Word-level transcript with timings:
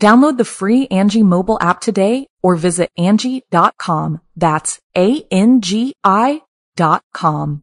Download 0.00 0.36
the 0.36 0.44
free 0.44 0.86
Angie 0.88 1.22
mobile 1.22 1.58
app 1.60 1.80
today 1.80 2.26
or 2.42 2.54
visit 2.54 2.90
Angie.com. 2.98 4.20
That's 4.36 4.78
A-N-G-I 4.96 6.42
dot 6.76 7.02
com. 7.14 7.62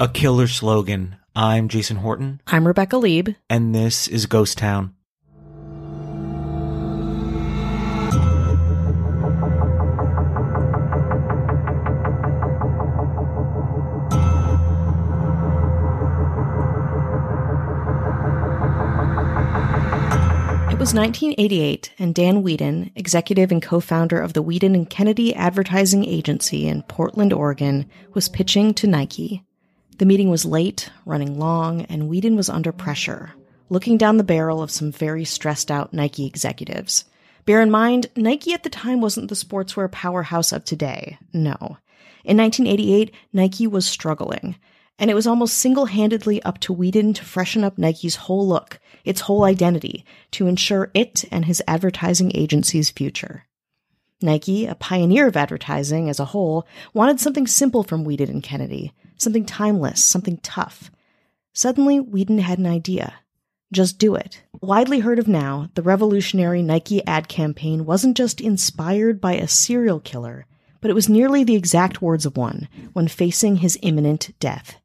A 0.00 0.08
killer 0.08 0.46
slogan. 0.46 1.16
I'm 1.34 1.68
Jason 1.68 1.98
Horton. 1.98 2.40
I'm 2.46 2.66
Rebecca 2.66 2.96
Leib. 2.96 3.36
And 3.50 3.74
this 3.74 4.08
is 4.08 4.24
Ghost 4.24 4.56
Town. 4.56 4.95
Was 20.86 20.94
1988, 20.94 21.94
and 21.98 22.14
Dan 22.14 22.44
Wieden, 22.44 22.92
executive 22.94 23.50
and 23.50 23.60
co 23.60 23.80
founder 23.80 24.20
of 24.20 24.34
the 24.34 24.42
Wieden 24.44 24.76
and 24.76 24.88
Kennedy 24.88 25.34
Advertising 25.34 26.04
Agency 26.04 26.68
in 26.68 26.84
Portland, 26.84 27.32
Oregon, 27.32 27.90
was 28.14 28.28
pitching 28.28 28.72
to 28.74 28.86
Nike. 28.86 29.42
The 29.98 30.06
meeting 30.06 30.30
was 30.30 30.44
late, 30.44 30.92
running 31.04 31.40
long, 31.40 31.80
and 31.86 32.04
Wieden 32.04 32.36
was 32.36 32.48
under 32.48 32.70
pressure, 32.70 33.32
looking 33.68 33.98
down 33.98 34.16
the 34.16 34.22
barrel 34.22 34.62
of 34.62 34.70
some 34.70 34.92
very 34.92 35.24
stressed 35.24 35.72
out 35.72 35.92
Nike 35.92 36.24
executives. 36.24 37.04
Bear 37.46 37.60
in 37.62 37.70
mind, 37.72 38.06
Nike 38.14 38.52
at 38.52 38.62
the 38.62 38.70
time 38.70 39.00
wasn't 39.00 39.28
the 39.28 39.34
sportswear 39.34 39.90
powerhouse 39.90 40.52
of 40.52 40.64
today. 40.64 41.18
No. 41.32 41.78
In 42.24 42.36
1988, 42.36 43.12
Nike 43.32 43.66
was 43.66 43.86
struggling, 43.86 44.54
and 44.98 45.10
it 45.10 45.14
was 45.14 45.26
almost 45.26 45.58
single 45.58 45.86
handedly 45.86 46.42
up 46.42 46.58
to 46.60 46.74
Wieden 46.74 47.14
to 47.14 47.24
freshen 47.24 47.64
up 47.64 47.76
Nike's 47.76 48.16
whole 48.16 48.46
look, 48.46 48.80
its 49.04 49.22
whole 49.22 49.44
identity, 49.44 50.04
to 50.32 50.46
ensure 50.46 50.90
it 50.94 51.24
and 51.30 51.44
his 51.44 51.62
advertising 51.68 52.32
agency's 52.34 52.90
future. 52.90 53.44
Nike, 54.22 54.64
a 54.64 54.74
pioneer 54.74 55.26
of 55.26 55.36
advertising 55.36 56.08
as 56.08 56.18
a 56.18 56.26
whole, 56.26 56.66
wanted 56.94 57.20
something 57.20 57.46
simple 57.46 57.82
from 57.82 58.04
Wieden 58.04 58.30
and 58.30 58.42
Kennedy, 58.42 58.92
something 59.18 59.44
timeless, 59.44 60.02
something 60.02 60.38
tough. 60.38 60.90
Suddenly, 61.52 62.00
Wieden 62.00 62.40
had 62.40 62.58
an 62.58 62.66
idea. 62.66 63.14
Just 63.72 63.98
do 63.98 64.14
it. 64.14 64.42
Widely 64.62 65.00
heard 65.00 65.18
of 65.18 65.28
now, 65.28 65.68
the 65.74 65.82
revolutionary 65.82 66.62
Nike 66.62 67.06
ad 67.06 67.28
campaign 67.28 67.84
wasn't 67.84 68.16
just 68.16 68.40
inspired 68.40 69.20
by 69.20 69.34
a 69.34 69.48
serial 69.48 70.00
killer, 70.00 70.46
but 70.80 70.90
it 70.90 70.94
was 70.94 71.08
nearly 71.08 71.44
the 71.44 71.56
exact 71.56 72.00
words 72.00 72.24
of 72.24 72.36
one 72.36 72.68
when 72.94 73.08
facing 73.08 73.56
his 73.56 73.78
imminent 73.82 74.30
death. 74.40 74.76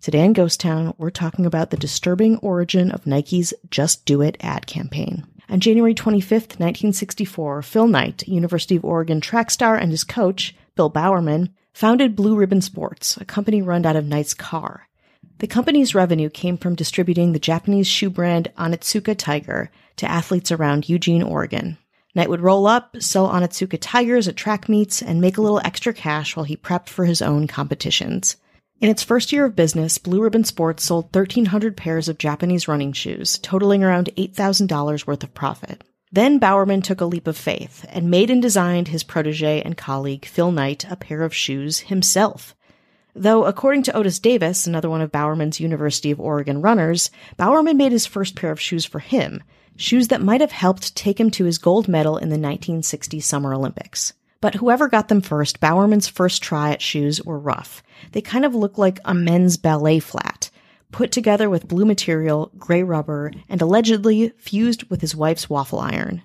Today 0.00 0.24
in 0.24 0.32
Ghost 0.32 0.60
Town, 0.60 0.94
we're 0.96 1.10
talking 1.10 1.44
about 1.44 1.70
the 1.70 1.76
disturbing 1.76 2.36
origin 2.36 2.92
of 2.92 3.04
Nike's 3.04 3.52
Just 3.68 4.06
Do 4.06 4.22
It 4.22 4.36
ad 4.38 4.68
campaign. 4.68 5.26
On 5.48 5.58
January 5.58 5.92
25th, 5.92 6.60
1964, 6.60 7.62
Phil 7.62 7.88
Knight, 7.88 8.26
University 8.28 8.76
of 8.76 8.84
Oregon 8.84 9.20
track 9.20 9.50
star, 9.50 9.74
and 9.74 9.90
his 9.90 10.04
coach, 10.04 10.54
Bill 10.76 10.88
Bowerman, 10.88 11.52
founded 11.72 12.14
Blue 12.14 12.36
Ribbon 12.36 12.60
Sports, 12.60 13.16
a 13.16 13.24
company 13.24 13.60
run 13.60 13.84
out 13.84 13.96
of 13.96 14.06
Knight's 14.06 14.34
car. 14.34 14.88
The 15.38 15.48
company's 15.48 15.96
revenue 15.96 16.30
came 16.30 16.58
from 16.58 16.76
distributing 16.76 17.32
the 17.32 17.40
Japanese 17.40 17.88
shoe 17.88 18.08
brand 18.08 18.52
Onitsuka 18.56 19.18
Tiger 19.18 19.68
to 19.96 20.08
athletes 20.08 20.52
around 20.52 20.88
Eugene, 20.88 21.24
Oregon. 21.24 21.76
Knight 22.14 22.30
would 22.30 22.40
roll 22.40 22.68
up, 22.68 22.94
sell 23.00 23.28
Onitsuka 23.28 23.78
Tigers 23.80 24.28
at 24.28 24.36
track 24.36 24.68
meets, 24.68 25.02
and 25.02 25.20
make 25.20 25.38
a 25.38 25.42
little 25.42 25.60
extra 25.64 25.92
cash 25.92 26.36
while 26.36 26.44
he 26.44 26.56
prepped 26.56 26.88
for 26.88 27.04
his 27.04 27.20
own 27.20 27.48
competitions. 27.48 28.36
In 28.80 28.88
its 28.88 29.02
first 29.02 29.32
year 29.32 29.44
of 29.44 29.56
business, 29.56 29.98
Blue 29.98 30.22
Ribbon 30.22 30.44
Sports 30.44 30.84
sold 30.84 31.06
1,300 31.06 31.76
pairs 31.76 32.08
of 32.08 32.16
Japanese 32.16 32.68
running 32.68 32.92
shoes, 32.92 33.36
totaling 33.38 33.82
around 33.82 34.10
$8,000 34.16 35.04
worth 35.04 35.24
of 35.24 35.34
profit. 35.34 35.82
Then 36.12 36.38
Bowerman 36.38 36.82
took 36.82 37.00
a 37.00 37.04
leap 37.04 37.26
of 37.26 37.36
faith 37.36 37.84
and 37.88 38.08
made 38.08 38.30
and 38.30 38.40
designed 38.40 38.88
his 38.88 39.02
protege 39.02 39.62
and 39.62 39.76
colleague 39.76 40.24
Phil 40.24 40.52
Knight 40.52 40.86
a 40.88 40.94
pair 40.94 41.24
of 41.24 41.34
shoes 41.34 41.80
himself. 41.80 42.54
Though, 43.16 43.46
according 43.46 43.82
to 43.84 43.96
Otis 43.96 44.20
Davis, 44.20 44.68
another 44.68 44.88
one 44.88 45.00
of 45.00 45.10
Bowerman's 45.10 45.58
University 45.58 46.12
of 46.12 46.20
Oregon 46.20 46.62
runners, 46.62 47.10
Bowerman 47.36 47.76
made 47.76 47.90
his 47.90 48.06
first 48.06 48.36
pair 48.36 48.52
of 48.52 48.60
shoes 48.60 48.84
for 48.84 49.00
him, 49.00 49.42
shoes 49.74 50.06
that 50.06 50.22
might 50.22 50.40
have 50.40 50.52
helped 50.52 50.94
take 50.94 51.18
him 51.18 51.32
to 51.32 51.46
his 51.46 51.58
gold 51.58 51.88
medal 51.88 52.16
in 52.16 52.28
the 52.28 52.34
1960 52.34 53.18
Summer 53.18 53.52
Olympics. 53.52 54.12
But 54.40 54.54
whoever 54.56 54.88
got 54.88 55.08
them 55.08 55.20
first, 55.20 55.60
Bowerman's 55.60 56.06
first 56.06 56.42
try 56.42 56.70
at 56.70 56.82
shoes 56.82 57.22
were 57.22 57.38
rough. 57.38 57.82
They 58.12 58.20
kind 58.20 58.44
of 58.44 58.54
look 58.54 58.78
like 58.78 59.00
a 59.04 59.12
men's 59.14 59.56
ballet 59.56 59.98
flat, 59.98 60.50
put 60.92 61.10
together 61.10 61.50
with 61.50 61.66
blue 61.66 61.84
material, 61.84 62.52
gray 62.56 62.82
rubber, 62.82 63.32
and 63.48 63.60
allegedly 63.60 64.32
fused 64.38 64.84
with 64.84 65.00
his 65.00 65.16
wife's 65.16 65.50
waffle 65.50 65.80
iron. 65.80 66.22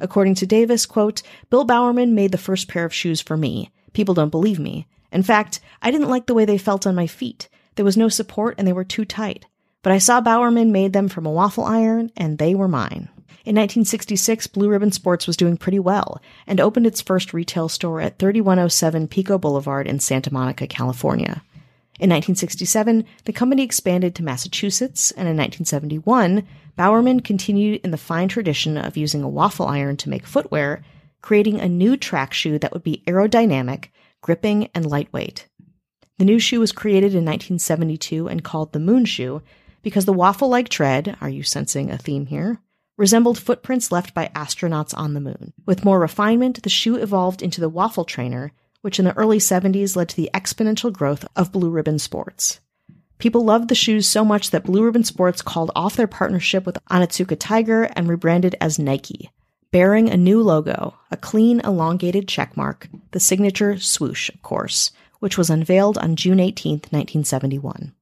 According 0.00 0.34
to 0.36 0.46
Davis, 0.46 0.86
quote, 0.86 1.22
Bill 1.50 1.64
Bowerman 1.64 2.14
made 2.14 2.32
the 2.32 2.38
first 2.38 2.68
pair 2.68 2.84
of 2.84 2.92
shoes 2.92 3.20
for 3.20 3.36
me. 3.36 3.70
People 3.92 4.14
don't 4.14 4.30
believe 4.30 4.58
me. 4.58 4.86
In 5.12 5.22
fact, 5.22 5.60
I 5.80 5.90
didn't 5.90 6.10
like 6.10 6.26
the 6.26 6.34
way 6.34 6.44
they 6.44 6.58
felt 6.58 6.86
on 6.86 6.94
my 6.94 7.06
feet. 7.06 7.48
There 7.76 7.84
was 7.84 7.96
no 7.96 8.08
support 8.08 8.56
and 8.58 8.66
they 8.66 8.72
were 8.72 8.84
too 8.84 9.04
tight. 9.04 9.46
But 9.82 9.92
I 9.92 9.98
saw 9.98 10.20
Bowerman 10.20 10.72
made 10.72 10.92
them 10.92 11.08
from 11.08 11.26
a 11.26 11.30
waffle 11.30 11.64
iron 11.64 12.10
and 12.16 12.38
they 12.38 12.54
were 12.54 12.68
mine. 12.68 13.08
In 13.44 13.56
1966, 13.56 14.46
Blue 14.48 14.68
Ribbon 14.68 14.92
Sports 14.92 15.26
was 15.26 15.36
doing 15.36 15.56
pretty 15.56 15.78
well 15.78 16.20
and 16.46 16.60
opened 16.60 16.86
its 16.86 17.00
first 17.00 17.32
retail 17.32 17.68
store 17.68 18.00
at 18.00 18.18
3107 18.18 19.08
Pico 19.08 19.38
Boulevard 19.38 19.86
in 19.86 20.00
Santa 20.00 20.32
Monica, 20.32 20.66
California. 20.66 21.42
In 22.00 22.10
1967, 22.10 23.04
the 23.24 23.32
company 23.32 23.62
expanded 23.62 24.14
to 24.14 24.24
Massachusetts, 24.24 25.10
and 25.12 25.28
in 25.28 25.36
1971, 25.36 26.46
Bowerman 26.74 27.20
continued 27.20 27.80
in 27.84 27.92
the 27.92 27.96
fine 27.96 28.28
tradition 28.28 28.76
of 28.76 28.96
using 28.96 29.22
a 29.22 29.28
waffle 29.28 29.66
iron 29.66 29.96
to 29.98 30.08
make 30.08 30.26
footwear, 30.26 30.82
creating 31.22 31.60
a 31.60 31.68
new 31.68 31.96
track 31.96 32.32
shoe 32.34 32.58
that 32.58 32.72
would 32.72 32.82
be 32.82 33.04
aerodynamic, 33.06 33.90
gripping, 34.22 34.68
and 34.74 34.84
lightweight. 34.84 35.46
The 36.18 36.24
new 36.24 36.38
shoe 36.38 36.60
was 36.60 36.72
created 36.72 37.12
in 37.12 37.24
1972 37.24 38.28
and 38.28 38.42
called 38.42 38.72
the 38.72 38.80
Moon 38.80 39.04
Shoe 39.04 39.42
because 39.82 40.04
the 40.04 40.12
waffle 40.12 40.48
like 40.48 40.68
tread, 40.68 41.16
are 41.20 41.28
you 41.28 41.42
sensing 41.42 41.90
a 41.90 41.98
theme 41.98 42.26
here? 42.26 42.60
Resembled 42.96 43.38
footprints 43.38 43.90
left 43.90 44.14
by 44.14 44.30
astronauts 44.34 44.96
on 44.96 45.14
the 45.14 45.20
moon. 45.20 45.52
With 45.66 45.84
more 45.84 45.98
refinement, 45.98 46.62
the 46.62 46.70
shoe 46.70 46.96
evolved 46.96 47.42
into 47.42 47.60
the 47.60 47.68
waffle 47.68 48.04
trainer, 48.04 48.52
which 48.82 48.98
in 48.98 49.04
the 49.04 49.16
early 49.16 49.38
70s 49.38 49.96
led 49.96 50.08
to 50.10 50.16
the 50.16 50.30
exponential 50.34 50.92
growth 50.92 51.24
of 51.34 51.52
Blue 51.52 51.70
Ribbon 51.70 51.98
Sports. 51.98 52.60
People 53.18 53.44
loved 53.44 53.68
the 53.68 53.74
shoes 53.74 54.06
so 54.06 54.24
much 54.24 54.50
that 54.50 54.64
Blue 54.64 54.84
Ribbon 54.84 55.04
Sports 55.04 55.40
called 55.40 55.70
off 55.74 55.96
their 55.96 56.06
partnership 56.06 56.66
with 56.66 56.78
Onitsuka 56.90 57.36
Tiger 57.38 57.84
and 57.96 58.08
rebranded 58.08 58.56
as 58.60 58.78
Nike, 58.78 59.30
bearing 59.70 60.10
a 60.10 60.16
new 60.16 60.42
logo, 60.42 60.94
a 61.10 61.16
clean, 61.16 61.60
elongated 61.60 62.26
checkmark, 62.26 62.88
the 63.12 63.20
signature 63.20 63.78
swoosh, 63.78 64.28
of 64.28 64.42
course, 64.42 64.92
which 65.20 65.38
was 65.38 65.48
unveiled 65.48 65.96
on 65.98 66.16
June 66.16 66.38
18, 66.38 66.72
1971. 66.90 67.94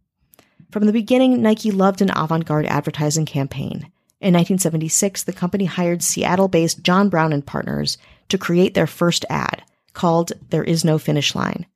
From 0.70 0.86
the 0.86 0.92
beginning, 0.92 1.40
Nike 1.40 1.70
loved 1.70 2.02
an 2.02 2.10
avant 2.16 2.44
garde 2.44 2.66
advertising 2.66 3.26
campaign. 3.26 3.92
In 4.22 4.34
1976, 4.34 5.24
the 5.24 5.32
company 5.32 5.64
hired 5.64 6.00
Seattle 6.00 6.46
based 6.46 6.84
John 6.84 7.08
Brown 7.08 7.32
and 7.32 7.44
Partners 7.44 7.98
to 8.28 8.38
create 8.38 8.72
their 8.72 8.86
first 8.86 9.24
ad, 9.28 9.64
called 9.94 10.30
There 10.50 10.62
Is 10.62 10.84
No 10.84 10.96
Finish 10.96 11.34
Line, 11.34 11.66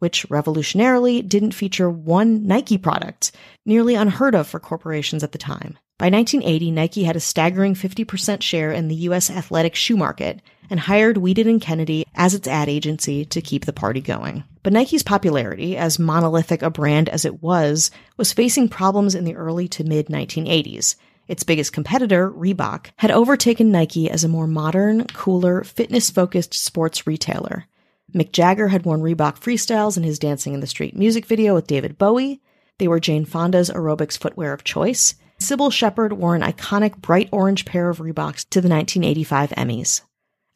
which 0.00 0.28
revolutionarily 0.28 1.26
didn't 1.26 1.54
feature 1.54 1.88
one 1.88 2.46
Nike 2.46 2.76
product, 2.76 3.32
nearly 3.64 3.94
unheard 3.94 4.34
of 4.34 4.46
for 4.46 4.60
corporations 4.60 5.24
at 5.24 5.32
the 5.32 5.38
time. 5.38 5.78
By 5.96 6.10
1980, 6.10 6.72
Nike 6.72 7.04
had 7.04 7.16
a 7.16 7.20
staggering 7.20 7.72
50% 7.72 8.42
share 8.42 8.70
in 8.70 8.88
the 8.88 9.08
US 9.08 9.30
athletic 9.30 9.74
shoe 9.74 9.96
market 9.96 10.42
and 10.68 10.80
hired 10.80 11.16
Wieden 11.16 11.48
and 11.48 11.60
Kennedy 11.60 12.04
as 12.14 12.34
its 12.34 12.46
ad 12.46 12.68
agency 12.68 13.24
to 13.24 13.40
keep 13.40 13.64
the 13.64 13.72
party 13.72 14.02
going. 14.02 14.44
But 14.62 14.74
Nike's 14.74 15.02
popularity, 15.02 15.74
as 15.78 15.98
monolithic 15.98 16.60
a 16.60 16.68
brand 16.68 17.08
as 17.08 17.24
it 17.24 17.42
was, 17.42 17.90
was 18.18 18.34
facing 18.34 18.68
problems 18.68 19.14
in 19.14 19.24
the 19.24 19.36
early 19.36 19.68
to 19.68 19.84
mid 19.84 20.08
1980s. 20.08 20.96
Its 21.26 21.42
biggest 21.42 21.72
competitor, 21.72 22.30
Reebok, 22.30 22.90
had 22.96 23.10
overtaken 23.10 23.72
Nike 23.72 24.10
as 24.10 24.24
a 24.24 24.28
more 24.28 24.46
modern, 24.46 25.06
cooler, 25.06 25.64
fitness 25.64 26.10
focused 26.10 26.54
sports 26.54 27.06
retailer. 27.06 27.66
Mick 28.14 28.32
Jagger 28.32 28.68
had 28.68 28.84
worn 28.84 29.00
Reebok 29.00 29.40
freestyles 29.40 29.96
in 29.96 30.02
his 30.02 30.18
Dancing 30.18 30.54
in 30.54 30.60
the 30.60 30.66
Street 30.66 30.96
music 30.96 31.26
video 31.26 31.54
with 31.54 31.66
David 31.66 31.96
Bowie. 31.98 32.40
They 32.78 32.88
were 32.88 33.00
Jane 33.00 33.24
Fonda's 33.24 33.70
aerobics 33.70 34.18
footwear 34.18 34.52
of 34.52 34.64
choice. 34.64 35.14
Cybill 35.40 35.72
Shepherd 35.72 36.12
wore 36.12 36.34
an 36.34 36.42
iconic 36.42 36.98
bright 36.98 37.28
orange 37.32 37.64
pair 37.64 37.88
of 37.88 37.98
Reeboks 37.98 38.48
to 38.50 38.60
the 38.60 38.68
1985 38.68 39.50
Emmys. 39.50 40.02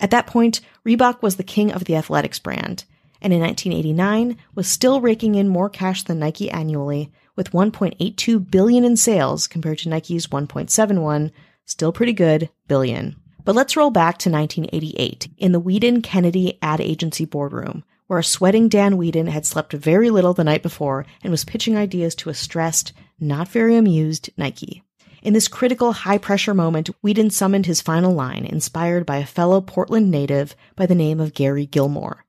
At 0.00 0.10
that 0.10 0.26
point, 0.26 0.60
Reebok 0.86 1.22
was 1.22 1.36
the 1.36 1.42
king 1.42 1.72
of 1.72 1.84
the 1.84 1.96
athletics 1.96 2.38
brand, 2.38 2.84
and 3.20 3.32
in 3.32 3.40
1989 3.40 4.36
was 4.54 4.68
still 4.68 5.00
raking 5.00 5.34
in 5.34 5.48
more 5.48 5.68
cash 5.68 6.02
than 6.04 6.18
Nike 6.18 6.50
annually, 6.50 7.12
with 7.36 7.52
1.82 7.52 8.50
billion 8.50 8.84
in 8.84 8.96
sales 8.96 9.46
compared 9.46 9.78
to 9.78 9.88
Nike's 9.88 10.26
1.71, 10.26 11.30
still 11.64 11.92
pretty 11.92 12.12
good, 12.12 12.50
billion. 12.66 13.16
But 13.44 13.54
let's 13.54 13.76
roll 13.76 13.90
back 13.90 14.18
to 14.18 14.30
1988 14.30 15.28
in 15.38 15.52
the 15.52 15.60
Wieden 15.60 16.02
Kennedy 16.02 16.58
ad 16.60 16.80
agency 16.80 17.24
boardroom, 17.24 17.84
where 18.06 18.18
a 18.18 18.24
sweating 18.24 18.68
Dan 18.68 18.96
Wieden 18.96 19.28
had 19.28 19.46
slept 19.46 19.72
very 19.72 20.10
little 20.10 20.34
the 20.34 20.44
night 20.44 20.62
before 20.62 21.06
and 21.22 21.30
was 21.30 21.44
pitching 21.44 21.76
ideas 21.76 22.14
to 22.16 22.30
a 22.30 22.34
stressed, 22.34 22.92
not 23.18 23.48
very 23.48 23.76
amused 23.76 24.30
Nike. 24.36 24.82
In 25.22 25.32
this 25.32 25.48
critical, 25.48 25.92
high 25.92 26.18
pressure 26.18 26.54
moment, 26.54 26.90
Wieden 27.02 27.32
summoned 27.32 27.66
his 27.66 27.80
final 27.80 28.12
line, 28.12 28.44
inspired 28.44 29.04
by 29.04 29.16
a 29.16 29.26
fellow 29.26 29.60
Portland 29.60 30.10
native 30.10 30.54
by 30.76 30.86
the 30.86 30.94
name 30.94 31.18
of 31.18 31.34
Gary 31.34 31.66
Gilmore. 31.66 32.24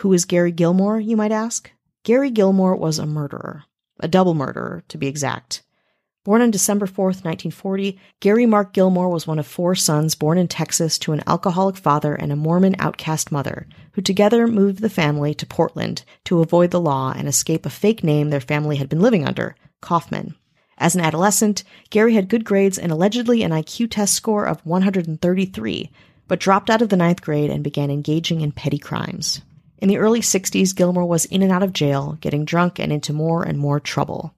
Who 0.00 0.14
is 0.14 0.24
Gary 0.24 0.50
Gilmore, 0.50 0.98
you 0.98 1.14
might 1.14 1.30
ask? 1.30 1.70
Gary 2.04 2.30
Gilmore 2.30 2.74
was 2.74 2.98
a 2.98 3.04
murderer, 3.04 3.64
a 4.00 4.08
double 4.08 4.32
murderer, 4.32 4.82
to 4.88 4.96
be 4.96 5.06
exact. 5.06 5.62
Born 6.24 6.40
on 6.40 6.50
December 6.50 6.86
4th, 6.86 7.22
1940, 7.22 7.98
Gary 8.18 8.46
Mark 8.46 8.72
Gilmore 8.72 9.10
was 9.10 9.26
one 9.26 9.38
of 9.38 9.46
four 9.46 9.74
sons 9.74 10.14
born 10.14 10.38
in 10.38 10.48
Texas 10.48 10.98
to 11.00 11.12
an 11.12 11.22
alcoholic 11.26 11.76
father 11.76 12.14
and 12.14 12.32
a 12.32 12.36
Mormon 12.36 12.76
outcast 12.78 13.30
mother, 13.30 13.66
who 13.92 14.00
together 14.00 14.46
moved 14.46 14.80
the 14.80 14.88
family 14.88 15.34
to 15.34 15.44
Portland 15.44 16.02
to 16.24 16.40
avoid 16.40 16.70
the 16.70 16.80
law 16.80 17.12
and 17.14 17.28
escape 17.28 17.66
a 17.66 17.70
fake 17.70 18.02
name 18.02 18.30
their 18.30 18.40
family 18.40 18.76
had 18.76 18.88
been 18.88 19.00
living 19.00 19.28
under, 19.28 19.54
Kaufman. 19.82 20.34
As 20.78 20.94
an 20.94 21.02
adolescent, 21.02 21.62
Gary 21.90 22.14
had 22.14 22.30
good 22.30 22.46
grades 22.46 22.78
and 22.78 22.90
allegedly 22.90 23.42
an 23.42 23.50
IQ 23.50 23.90
test 23.90 24.14
score 24.14 24.46
of 24.46 24.64
133, 24.64 25.90
but 26.26 26.40
dropped 26.40 26.70
out 26.70 26.80
of 26.80 26.88
the 26.88 26.96
ninth 26.96 27.20
grade 27.20 27.50
and 27.50 27.62
began 27.62 27.90
engaging 27.90 28.40
in 28.40 28.50
petty 28.50 28.78
crimes. 28.78 29.42
In 29.80 29.88
the 29.88 29.96
early 29.96 30.20
60s, 30.20 30.76
Gilmore 30.76 31.06
was 31.06 31.24
in 31.24 31.42
and 31.42 31.50
out 31.50 31.62
of 31.62 31.72
jail, 31.72 32.18
getting 32.20 32.44
drunk 32.44 32.78
and 32.78 32.92
into 32.92 33.14
more 33.14 33.42
and 33.42 33.58
more 33.58 33.80
trouble. 33.80 34.34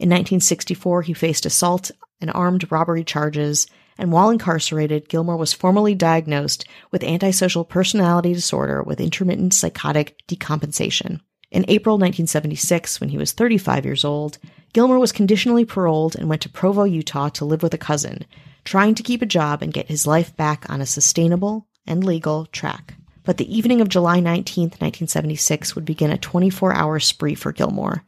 In 0.00 0.10
1964, 0.10 1.02
he 1.02 1.12
faced 1.12 1.46
assault 1.46 1.92
and 2.20 2.30
armed 2.34 2.70
robbery 2.72 3.04
charges, 3.04 3.68
and 3.96 4.10
while 4.10 4.30
incarcerated, 4.30 5.08
Gilmore 5.08 5.36
was 5.36 5.52
formally 5.52 5.94
diagnosed 5.94 6.64
with 6.90 7.04
antisocial 7.04 7.64
personality 7.64 8.32
disorder 8.34 8.82
with 8.82 9.00
intermittent 9.00 9.54
psychotic 9.54 10.16
decompensation. 10.26 11.20
In 11.52 11.64
April 11.68 11.94
1976, 11.94 13.00
when 13.00 13.10
he 13.10 13.18
was 13.18 13.30
35 13.30 13.84
years 13.84 14.04
old, 14.04 14.38
Gilmore 14.72 14.98
was 14.98 15.12
conditionally 15.12 15.64
paroled 15.64 16.16
and 16.16 16.28
went 16.28 16.42
to 16.42 16.48
Provo, 16.48 16.82
Utah 16.82 17.28
to 17.28 17.44
live 17.44 17.62
with 17.62 17.74
a 17.74 17.78
cousin, 17.78 18.24
trying 18.64 18.96
to 18.96 19.04
keep 19.04 19.22
a 19.22 19.26
job 19.26 19.62
and 19.62 19.72
get 19.72 19.86
his 19.86 20.04
life 20.04 20.36
back 20.36 20.68
on 20.68 20.80
a 20.80 20.86
sustainable 20.86 21.68
and 21.86 22.02
legal 22.02 22.46
track. 22.46 22.93
But 23.24 23.38
the 23.38 23.56
evening 23.56 23.80
of 23.80 23.88
July 23.88 24.20
19, 24.20 24.64
1976 24.64 25.74
would 25.74 25.84
begin 25.84 26.10
a 26.10 26.18
24 26.18 26.74
hour 26.74 27.00
spree 27.00 27.34
for 27.34 27.52
Gilmore. 27.52 28.04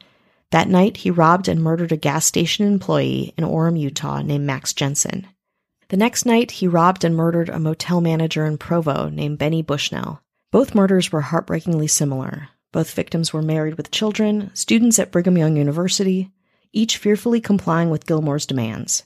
That 0.50 0.68
night, 0.68 0.98
he 0.98 1.10
robbed 1.10 1.48
and 1.48 1.62
murdered 1.62 1.90
a 1.90 1.96
gas 1.96 2.26
station 2.26 2.66
employee 2.66 3.34
in 3.36 3.44
Orem, 3.44 3.80
Utah 3.80 4.22
named 4.22 4.46
Max 4.46 4.72
Jensen. 4.72 5.26
The 5.88 5.96
next 5.96 6.26
night, 6.26 6.50
he 6.50 6.68
robbed 6.68 7.04
and 7.04 7.16
murdered 7.16 7.48
a 7.48 7.58
motel 7.58 8.00
manager 8.00 8.44
in 8.44 8.58
Provo 8.58 9.08
named 9.08 9.38
Benny 9.38 9.62
Bushnell. 9.62 10.20
Both 10.52 10.74
murders 10.74 11.10
were 11.10 11.22
heartbreakingly 11.22 11.88
similar. 11.88 12.48
Both 12.72 12.94
victims 12.94 13.32
were 13.32 13.42
married 13.42 13.76
with 13.76 13.90
children, 13.90 14.50
students 14.54 14.98
at 14.98 15.10
Brigham 15.10 15.38
Young 15.38 15.56
University, 15.56 16.30
each 16.72 16.98
fearfully 16.98 17.40
complying 17.40 17.88
with 17.88 18.06
Gilmore's 18.06 18.46
demands. 18.46 19.04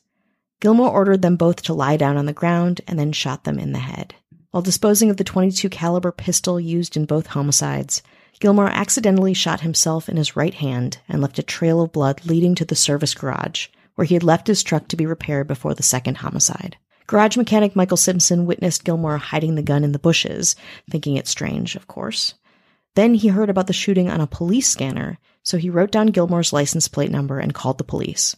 Gilmore 0.60 0.90
ordered 0.90 1.22
them 1.22 1.36
both 1.36 1.62
to 1.62 1.74
lie 1.74 1.96
down 1.96 2.16
on 2.16 2.26
the 2.26 2.32
ground 2.32 2.80
and 2.88 2.98
then 2.98 3.12
shot 3.12 3.44
them 3.44 3.58
in 3.58 3.72
the 3.72 3.78
head. 3.78 4.14
While 4.50 4.62
disposing 4.62 5.10
of 5.10 5.16
the 5.16 5.22
22 5.22 5.68
caliber 5.68 6.10
pistol 6.10 6.58
used 6.58 6.96
in 6.96 7.04
both 7.04 7.28
homicides, 7.28 8.02
Gilmore 8.40 8.68
accidentally 8.68 9.32
shot 9.32 9.60
himself 9.60 10.08
in 10.08 10.16
his 10.16 10.34
right 10.34 10.54
hand 10.54 10.98
and 11.08 11.22
left 11.22 11.38
a 11.38 11.42
trail 11.44 11.80
of 11.80 11.92
blood 11.92 12.22
leading 12.24 12.56
to 12.56 12.64
the 12.64 12.74
service 12.74 13.14
garage, 13.14 13.68
where 13.94 14.06
he 14.06 14.14
had 14.14 14.24
left 14.24 14.48
his 14.48 14.64
truck 14.64 14.88
to 14.88 14.96
be 14.96 15.06
repaired 15.06 15.46
before 15.46 15.74
the 15.74 15.84
second 15.84 16.16
homicide. 16.16 16.76
Garage 17.06 17.36
mechanic 17.36 17.76
Michael 17.76 17.96
Simpson 17.96 18.44
witnessed 18.44 18.82
Gilmore 18.82 19.18
hiding 19.18 19.54
the 19.54 19.62
gun 19.62 19.84
in 19.84 19.92
the 19.92 20.00
bushes, 20.00 20.56
thinking 20.90 21.16
it 21.16 21.28
strange, 21.28 21.76
of 21.76 21.86
course. 21.86 22.34
Then 22.96 23.14
he 23.14 23.28
heard 23.28 23.50
about 23.50 23.68
the 23.68 23.72
shooting 23.72 24.10
on 24.10 24.20
a 24.20 24.26
police 24.26 24.68
scanner, 24.68 25.18
so 25.44 25.58
he 25.58 25.70
wrote 25.70 25.92
down 25.92 26.08
Gilmore's 26.08 26.52
license 26.52 26.88
plate 26.88 27.10
number 27.12 27.38
and 27.38 27.54
called 27.54 27.78
the 27.78 27.84
police. 27.84 28.34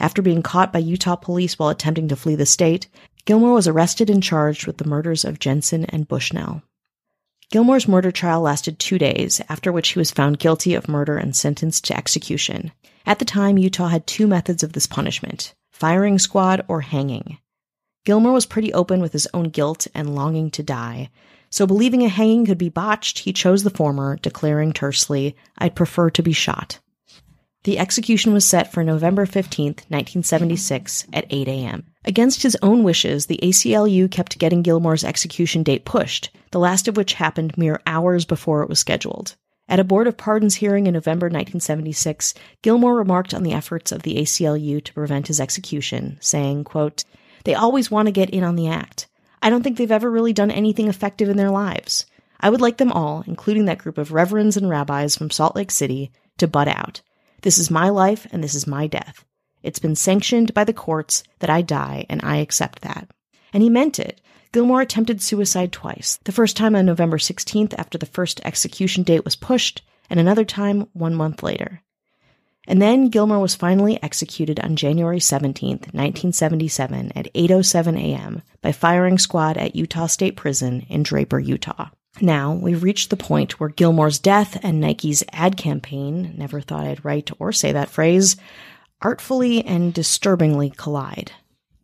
After 0.00 0.22
being 0.22 0.42
caught 0.42 0.72
by 0.72 0.78
Utah 0.78 1.16
police 1.16 1.58
while 1.58 1.70
attempting 1.70 2.06
to 2.08 2.16
flee 2.16 2.36
the 2.36 2.46
state, 2.46 2.86
Gilmore 3.28 3.52
was 3.52 3.68
arrested 3.68 4.08
and 4.08 4.22
charged 4.22 4.66
with 4.66 4.78
the 4.78 4.88
murders 4.88 5.22
of 5.22 5.38
Jensen 5.38 5.84
and 5.84 6.08
Bushnell. 6.08 6.62
Gilmore's 7.50 7.86
murder 7.86 8.10
trial 8.10 8.40
lasted 8.40 8.78
two 8.78 8.96
days, 8.96 9.42
after 9.50 9.70
which 9.70 9.90
he 9.90 9.98
was 9.98 10.10
found 10.10 10.38
guilty 10.38 10.72
of 10.72 10.88
murder 10.88 11.18
and 11.18 11.36
sentenced 11.36 11.84
to 11.84 11.94
execution. 11.94 12.72
At 13.04 13.18
the 13.18 13.26
time, 13.26 13.58
Utah 13.58 13.88
had 13.88 14.06
two 14.06 14.26
methods 14.26 14.62
of 14.62 14.72
this 14.72 14.86
punishment 14.86 15.52
firing 15.70 16.18
squad 16.18 16.64
or 16.68 16.80
hanging. 16.80 17.36
Gilmore 18.06 18.32
was 18.32 18.46
pretty 18.46 18.72
open 18.72 19.02
with 19.02 19.12
his 19.12 19.28
own 19.34 19.50
guilt 19.50 19.86
and 19.94 20.14
longing 20.14 20.50
to 20.52 20.62
die, 20.62 21.10
so 21.50 21.66
believing 21.66 22.02
a 22.04 22.08
hanging 22.08 22.46
could 22.46 22.56
be 22.56 22.70
botched, 22.70 23.18
he 23.18 23.34
chose 23.34 23.62
the 23.62 23.68
former, 23.68 24.16
declaring 24.16 24.72
tersely, 24.72 25.36
I'd 25.58 25.76
prefer 25.76 26.08
to 26.08 26.22
be 26.22 26.32
shot. 26.32 26.78
The 27.68 27.78
execution 27.78 28.32
was 28.32 28.46
set 28.46 28.72
for 28.72 28.82
November 28.82 29.26
15, 29.26 29.66
1976, 29.66 31.06
at 31.12 31.26
8 31.28 31.48
a.m. 31.48 31.84
Against 32.02 32.42
his 32.42 32.56
own 32.62 32.82
wishes, 32.82 33.26
the 33.26 33.38
ACLU 33.42 34.10
kept 34.10 34.38
getting 34.38 34.62
Gilmore's 34.62 35.04
execution 35.04 35.64
date 35.64 35.84
pushed, 35.84 36.30
the 36.50 36.58
last 36.60 36.88
of 36.88 36.96
which 36.96 37.12
happened 37.12 37.58
mere 37.58 37.82
hours 37.86 38.24
before 38.24 38.62
it 38.62 38.70
was 38.70 38.78
scheduled. 38.78 39.36
At 39.68 39.80
a 39.80 39.84
Board 39.84 40.06
of 40.06 40.16
Pardons 40.16 40.54
hearing 40.54 40.86
in 40.86 40.94
November 40.94 41.26
1976, 41.26 42.32
Gilmore 42.62 42.96
remarked 42.96 43.34
on 43.34 43.42
the 43.42 43.52
efforts 43.52 43.92
of 43.92 44.00
the 44.00 44.16
ACLU 44.16 44.82
to 44.82 44.94
prevent 44.94 45.26
his 45.26 45.38
execution, 45.38 46.16
saying, 46.22 46.64
quote, 46.64 47.04
They 47.44 47.52
always 47.52 47.90
want 47.90 48.06
to 48.06 48.12
get 48.12 48.30
in 48.30 48.44
on 48.44 48.56
the 48.56 48.68
act. 48.68 49.08
I 49.42 49.50
don't 49.50 49.62
think 49.62 49.76
they've 49.76 49.92
ever 49.92 50.10
really 50.10 50.32
done 50.32 50.50
anything 50.50 50.88
effective 50.88 51.28
in 51.28 51.36
their 51.36 51.50
lives. 51.50 52.06
I 52.40 52.48
would 52.48 52.62
like 52.62 52.78
them 52.78 52.92
all, 52.92 53.24
including 53.26 53.66
that 53.66 53.76
group 53.76 53.98
of 53.98 54.14
reverends 54.14 54.56
and 54.56 54.70
rabbis 54.70 55.16
from 55.16 55.30
Salt 55.30 55.54
Lake 55.54 55.70
City, 55.70 56.12
to 56.38 56.48
butt 56.48 56.68
out. 56.68 57.02
This 57.42 57.58
is 57.58 57.70
my 57.70 57.88
life 57.88 58.26
and 58.32 58.42
this 58.42 58.54
is 58.54 58.66
my 58.66 58.86
death. 58.86 59.24
It's 59.62 59.78
been 59.78 59.96
sanctioned 59.96 60.54
by 60.54 60.64
the 60.64 60.72
courts 60.72 61.22
that 61.40 61.50
I 61.50 61.62
die, 61.62 62.06
and 62.08 62.20
I 62.22 62.36
accept 62.36 62.82
that. 62.82 63.10
And 63.52 63.62
he 63.62 63.70
meant 63.70 63.98
it. 63.98 64.20
Gilmore 64.52 64.80
attempted 64.80 65.20
suicide 65.20 65.72
twice. 65.72 66.18
The 66.24 66.32
first 66.32 66.56
time 66.56 66.74
on 66.74 66.86
November 66.86 67.18
16th 67.18 67.74
after 67.76 67.98
the 67.98 68.06
first 68.06 68.40
execution 68.44 69.02
date 69.02 69.24
was 69.24 69.36
pushed, 69.36 69.82
and 70.08 70.18
another 70.18 70.44
time 70.44 70.88
one 70.92 71.14
month 71.14 71.42
later. 71.42 71.82
And 72.66 72.80
then 72.80 73.08
Gilmore 73.08 73.40
was 73.40 73.54
finally 73.54 74.02
executed 74.02 74.60
on 74.60 74.76
January 74.76 75.18
17th, 75.18 75.92
1977 75.94 77.12
at 77.14 77.32
8:07 77.34 77.98
a.m. 77.98 78.42
by 78.60 78.72
firing 78.72 79.18
squad 79.18 79.56
at 79.56 79.74
Utah 79.74 80.06
State 80.06 80.36
Prison 80.36 80.84
in 80.88 81.02
Draper, 81.02 81.40
Utah. 81.40 81.88
Now, 82.20 82.52
we've 82.52 82.82
reached 82.82 83.10
the 83.10 83.16
point 83.16 83.60
where 83.60 83.68
Gilmore's 83.68 84.18
death 84.18 84.58
and 84.62 84.80
Nike's 84.80 85.22
ad 85.32 85.56
campaign, 85.56 86.34
never 86.36 86.60
thought 86.60 86.86
I'd 86.86 87.04
write 87.04 87.30
or 87.38 87.52
say 87.52 87.72
that 87.72 87.90
phrase, 87.90 88.36
artfully 89.00 89.64
and 89.64 89.94
disturbingly 89.94 90.70
collide. 90.70 91.32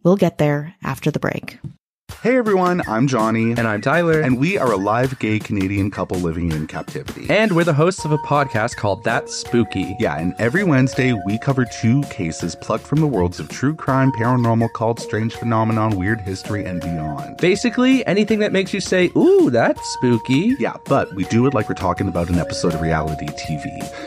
We'll 0.03 0.17
get 0.17 0.39
there 0.39 0.75
after 0.83 1.11
the 1.11 1.21
break. 1.21 1.59
Hey 2.23 2.39
everyone, 2.39 2.81
I'm 2.89 3.07
Johnny. 3.07 3.51
And 3.51 3.61
I'm 3.61 3.83
Tyler. 3.83 4.21
And 4.23 4.39
we 4.39 4.57
are 4.57 4.73
a 4.73 4.79
live 4.79 5.19
gay 5.19 5.39
Canadian 5.39 5.91
couple 5.91 6.17
living 6.19 6.53
in 6.53 6.67
captivity. 6.67 7.27
And 7.29 7.53
we're 7.55 7.65
the 7.65 7.75
hosts 7.75 8.07
of 8.07 8.13
a 8.13 8.19
podcast 8.19 8.77
called 8.77 9.05
That's 9.05 9.35
Spooky. 9.37 9.95
Yeah, 10.01 10.17
and 10.17 10.35
every 10.39 10.65
Wednesday 10.65 11.13
we 11.27 11.37
cover 11.39 11.67
two 11.67 12.01
cases 12.05 12.55
plucked 12.55 12.87
from 12.87 13.01
the 13.01 13.07
worlds 13.07 13.41
of 13.41 13.51
true 13.51 13.75
crime, 13.75 14.11
paranormal, 14.13 14.73
called 14.73 15.01
strange 15.01 15.35
phenomenon, 15.35 15.99
weird 15.99 16.19
history, 16.23 16.65
and 16.65 16.81
beyond. 16.81 17.37
Basically, 17.37 18.07
anything 18.07 18.39
that 18.39 18.53
makes 18.53 18.73
you 18.73 18.81
say, 18.81 19.11
ooh, 19.17 19.51
that's 19.51 19.83
spooky. 19.95 20.57
Yeah, 20.59 20.77
but 20.87 21.15
we 21.15 21.25
do 21.25 21.47
it 21.47 21.53
like 21.53 21.69
we're 21.69 21.75
talking 21.75 22.09
about 22.09 22.31
an 22.31 22.39
episode 22.39 22.73
of 22.73 22.81
reality 22.81 23.27
TV, 23.27 23.67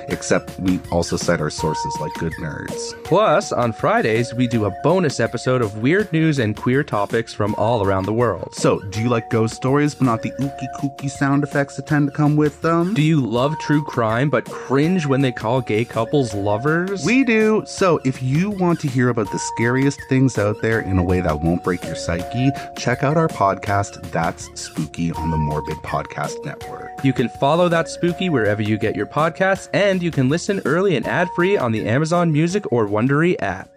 except 0.10 0.60
we 0.60 0.80
also 0.92 1.18
cite 1.18 1.40
our 1.40 1.52
sources 1.52 1.96
like 2.02 2.14
good 2.16 2.34
nerds. 2.42 3.04
Plus, 3.04 3.52
on 3.52 3.74
Fridays, 3.74 4.34
we 4.34 4.48
do 4.48 4.66
a 4.66 4.72
bonus 4.82 5.20
episode 5.20 5.62
of 5.62 5.78
weird 5.84 6.12
news 6.12 6.40
and 6.40 6.56
queer 6.58 6.84
topics 6.84 7.32
from 7.32 7.54
all 7.56 7.84
around 7.86 7.97
the 8.06 8.14
world. 8.14 8.54
So, 8.54 8.80
do 8.80 9.02
you 9.02 9.10
like 9.10 9.30
ghost 9.30 9.56
stories 9.56 9.96
but 9.96 10.06
not 10.06 10.22
the 10.22 10.32
ooky 10.32 10.68
kooky 10.80 11.10
sound 11.10 11.44
effects 11.44 11.76
that 11.76 11.88
tend 11.88 12.08
to 12.08 12.16
come 12.16 12.36
with 12.36 12.62
them? 12.62 12.94
Do 12.94 13.02
you 13.02 13.20
love 13.20 13.58
true 13.60 13.84
crime 13.84 14.30
but 14.30 14.46
cringe 14.46 15.06
when 15.06 15.22
they 15.22 15.32
call 15.32 15.62
gay 15.62 15.86
couples 15.86 16.34
lovers? 16.34 17.06
We 17.06 17.24
do. 17.24 17.64
So, 17.66 18.00
if 18.06 18.22
you 18.22 18.50
want 18.52 18.80
to 18.82 18.88
hear 18.88 19.10
about 19.10 19.32
the 19.32 19.40
scariest 19.40 20.00
things 20.10 20.38
out 20.38 20.62
there 20.62 20.80
in 20.80 20.98
a 20.98 21.04
way 21.04 21.22
that 21.22 21.42
won't 21.42 21.64
break 21.64 21.84
your 21.84 21.96
psyche, 21.96 22.52
check 22.78 23.04
out 23.04 23.18
our 23.18 23.28
podcast, 23.28 24.12
That's 24.12 24.50
Spooky, 24.60 25.12
on 25.14 25.32
the 25.32 25.38
Morbid 25.38 25.78
Podcast 25.78 26.44
Network. 26.46 26.92
You 27.04 27.14
can 27.14 27.30
follow 27.30 27.70
That 27.70 27.90
Spooky 27.90 28.30
wherever 28.30 28.62
you 28.62 28.78
get 28.78 28.96
your 28.96 29.06
podcasts, 29.06 29.70
and 29.74 30.02
you 30.02 30.12
can 30.12 30.30
listen 30.30 30.62
early 30.66 30.96
and 30.96 31.06
ad 31.08 31.30
free 31.36 31.58
on 31.58 31.72
the 31.72 31.88
Amazon 31.88 32.32
Music 32.32 32.72
or 32.72 32.88
Wondery 32.88 33.36
app. 33.42 33.77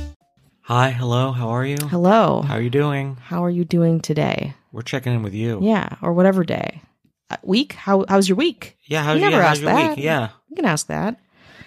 Hi, 0.71 0.91
hello, 0.91 1.33
how 1.33 1.49
are 1.49 1.65
you? 1.65 1.75
Hello. 1.89 2.43
How 2.43 2.53
are 2.53 2.61
you 2.61 2.69
doing? 2.69 3.17
How 3.17 3.43
are 3.43 3.49
you 3.49 3.65
doing 3.65 3.99
today? 3.99 4.53
We're 4.71 4.83
checking 4.83 5.13
in 5.13 5.21
with 5.21 5.33
you. 5.33 5.59
Yeah, 5.61 5.97
or 6.01 6.13
whatever 6.13 6.45
day. 6.45 6.81
Uh, 7.29 7.35
week? 7.43 7.73
How 7.73 8.05
how's 8.07 8.29
your 8.29 8.37
week? 8.37 8.77
Yeah, 8.85 9.03
how's, 9.03 9.15
You 9.15 9.21
never 9.25 9.35
yeah, 9.35 9.49
asked 9.49 9.59
your 9.61 9.69
that. 9.73 9.97
week? 9.97 10.05
Yeah. 10.05 10.29
You 10.47 10.55
can 10.55 10.63
ask 10.63 10.87
that. 10.87 11.19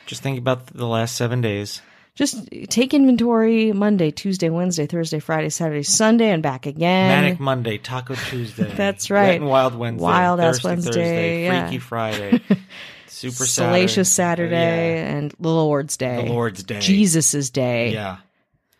Just 0.07 0.23
think 0.23 0.39
about 0.39 0.69
the 0.69 0.87
last 0.87 1.17
seven 1.17 1.43
days. 1.43 1.83
Just 2.15 2.49
take 2.71 2.95
inventory 2.95 3.73
Monday, 3.73 4.11
Tuesday, 4.11 4.49
Wednesday, 4.49 4.87
Thursday, 4.87 5.19
Friday, 5.19 5.51
Saturday, 5.51 5.83
Sunday, 5.83 6.31
and 6.31 6.43
back 6.43 6.65
again. 6.65 7.09
Manic 7.25 7.39
Monday, 7.39 7.77
Taco 7.77 8.15
Tuesday. 8.15 8.73
That's 8.75 9.11
right. 9.11 9.33
Wet 9.33 9.37
and 9.43 9.49
Wild 9.51 9.75
Wednesday. 9.75 10.03
Wild 10.03 10.41
ass 10.41 10.65
Wednesday, 10.65 10.91
Thursday, 10.91 11.45
yeah. 11.45 11.69
Freaky 11.69 11.79
Friday. 11.79 12.41
Super 13.09 13.45
Salacious 13.45 14.11
Saturday. 14.11 14.55
Saturday 14.55 14.95
Yeah. 15.03 15.17
and 15.19 15.35
the 15.39 15.51
Lord's 15.51 15.99
Day. 15.99 16.25
The 16.25 16.33
Lord's 16.33 16.63
Day. 16.63 16.81
Jesus's 16.81 17.51
Day. 17.51 17.93
Yeah. 17.93 18.17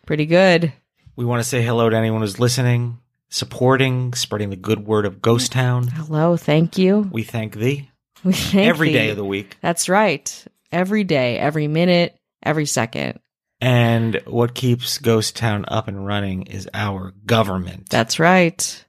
Pretty 0.05 0.25
good. 0.25 0.73
We 1.15 1.25
want 1.25 1.41
to 1.41 1.47
say 1.47 1.61
hello 1.63 1.89
to 1.89 1.95
anyone 1.95 2.21
who's 2.21 2.39
listening, 2.39 2.99
supporting, 3.29 4.13
spreading 4.13 4.49
the 4.49 4.55
good 4.55 4.85
word 4.85 5.05
of 5.05 5.21
Ghost 5.21 5.51
Town. 5.51 5.87
Hello, 5.87 6.37
thank 6.37 6.77
you. 6.77 7.09
We 7.11 7.23
thank 7.23 7.55
thee 7.55 7.89
We 8.23 8.33
thank 8.33 8.67
every 8.67 8.89
thee. 8.89 8.93
day 8.93 9.09
of 9.09 9.17
the 9.17 9.25
week. 9.25 9.57
That's 9.61 9.89
right. 9.89 10.45
Every 10.71 11.03
day, 11.03 11.37
every 11.39 11.67
minute, 11.67 12.17
every 12.43 12.65
second. 12.65 13.19
And 13.61 14.21
what 14.25 14.53
keeps 14.53 14.97
Ghost 14.97 15.35
Town 15.37 15.63
up 15.69 15.87
and 15.87 16.05
running 16.05 16.43
is 16.43 16.69
our 16.73 17.13
government 17.25 17.89
That's 17.89 18.19
right. 18.19 18.85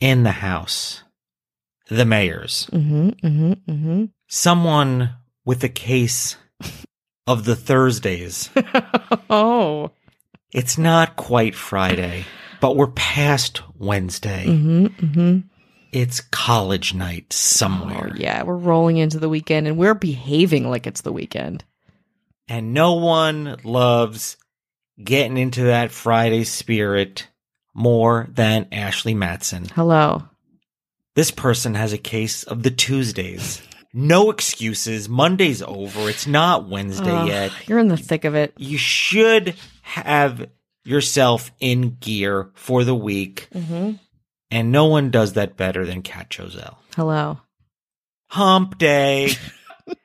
in 0.00 0.22
the 0.22 0.30
House, 0.32 1.02
the 1.90 2.06
mayors, 2.06 2.68
Mm-hmm. 2.72 3.08
Mm-hmm. 3.26 3.52
Mm-hmm. 3.70 4.04
someone 4.28 5.10
with 5.44 5.62
a 5.62 5.68
case 5.68 6.36
of 7.26 7.44
the 7.44 7.54
Thursdays. 7.56 8.48
oh. 9.30 9.90
It's 10.52 10.76
not 10.76 11.16
quite 11.16 11.54
Friday, 11.54 12.26
but 12.60 12.76
we're 12.76 12.88
past 12.88 13.62
Wednesday. 13.78 14.44
Mm-hmm. 14.46 14.86
Mm-hmm. 14.86 15.38
It's 15.92 16.20
college 16.20 16.94
night 16.94 17.32
somewhere. 17.32 18.10
Oh, 18.12 18.16
yeah, 18.16 18.42
we're 18.42 18.56
rolling 18.56 18.98
into 18.98 19.18
the 19.18 19.28
weekend 19.28 19.66
and 19.66 19.78
we're 19.78 19.94
behaving 19.94 20.68
like 20.68 20.86
it's 20.86 21.00
the 21.02 21.12
weekend. 21.12 21.64
And 22.48 22.74
no 22.74 22.94
one 22.94 23.56
loves 23.64 24.36
getting 25.02 25.38
into 25.38 25.64
that 25.64 25.90
Friday 25.90 26.44
spirit 26.44 27.28
more 27.74 28.28
than 28.30 28.68
Ashley 28.72 29.14
Matson. 29.14 29.66
Hello. 29.74 30.22
This 31.14 31.30
person 31.30 31.74
has 31.74 31.92
a 31.92 31.98
case 31.98 32.42
of 32.42 32.62
the 32.62 32.70
Tuesdays. 32.70 33.62
No 33.94 34.30
excuses. 34.30 35.08
Monday's 35.08 35.62
over. 35.62 36.08
It's 36.08 36.26
not 36.26 36.68
Wednesday 36.68 37.10
Ugh, 37.10 37.28
yet. 37.28 37.52
You're 37.66 37.78
in 37.78 37.88
the 37.88 37.96
thick 37.96 38.24
of 38.24 38.34
it. 38.34 38.54
You 38.56 38.78
should 38.78 39.54
have 40.00 40.48
yourself 40.84 41.52
in 41.60 41.96
gear 42.00 42.50
for 42.54 42.84
the 42.84 42.94
week. 42.94 43.48
Mm-hmm. 43.54 43.92
And 44.50 44.72
no 44.72 44.86
one 44.86 45.10
does 45.10 45.34
that 45.34 45.56
better 45.56 45.86
than 45.86 46.02
Kat 46.02 46.28
Chozelle. 46.30 46.76
Hello. 46.96 47.38
Hump 48.28 48.78
day. 48.78 49.32